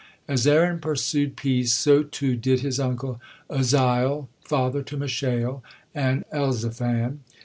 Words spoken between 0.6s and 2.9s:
pursued peace, so too did his